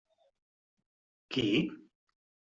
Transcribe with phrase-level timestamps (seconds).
[1.35, 1.45] Qui?